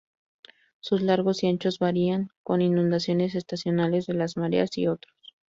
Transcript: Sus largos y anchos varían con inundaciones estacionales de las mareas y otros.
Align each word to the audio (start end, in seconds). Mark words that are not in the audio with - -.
Sus 0.79 1.03
largos 1.03 1.43
y 1.43 1.47
anchos 1.47 1.77
varían 1.77 2.29
con 2.41 2.63
inundaciones 2.63 3.35
estacionales 3.35 4.07
de 4.07 4.15
las 4.15 4.35
mareas 4.35 4.75
y 4.79 4.87
otros. 4.87 5.13